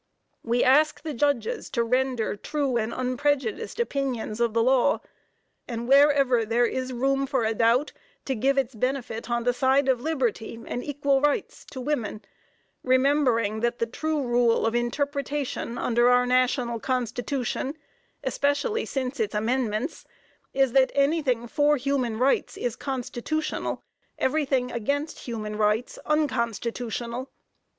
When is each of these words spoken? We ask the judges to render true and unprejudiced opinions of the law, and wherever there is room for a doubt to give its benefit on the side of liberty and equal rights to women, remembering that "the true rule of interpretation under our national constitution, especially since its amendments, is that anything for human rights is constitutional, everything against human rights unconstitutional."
We 0.43 0.63
ask 0.63 1.03
the 1.03 1.13
judges 1.13 1.69
to 1.69 1.83
render 1.83 2.35
true 2.35 2.75
and 2.75 2.91
unprejudiced 2.91 3.79
opinions 3.79 4.41
of 4.41 4.55
the 4.55 4.63
law, 4.63 4.99
and 5.67 5.87
wherever 5.87 6.43
there 6.43 6.65
is 6.65 6.91
room 6.91 7.27
for 7.27 7.43
a 7.43 7.53
doubt 7.53 7.91
to 8.25 8.33
give 8.33 8.57
its 8.57 8.73
benefit 8.73 9.29
on 9.29 9.43
the 9.43 9.53
side 9.53 9.87
of 9.87 10.01
liberty 10.01 10.57
and 10.65 10.83
equal 10.83 11.21
rights 11.21 11.63
to 11.65 11.79
women, 11.79 12.25
remembering 12.83 13.59
that 13.59 13.77
"the 13.77 13.85
true 13.85 14.23
rule 14.23 14.65
of 14.65 14.73
interpretation 14.73 15.77
under 15.77 16.09
our 16.09 16.25
national 16.25 16.79
constitution, 16.79 17.77
especially 18.23 18.85
since 18.87 19.19
its 19.19 19.35
amendments, 19.35 20.03
is 20.51 20.71
that 20.71 20.91
anything 20.95 21.47
for 21.47 21.77
human 21.77 22.17
rights 22.17 22.57
is 22.57 22.75
constitutional, 22.75 23.83
everything 24.17 24.71
against 24.71 25.19
human 25.19 25.55
rights 25.57 25.99
unconstitutional." 26.07 27.29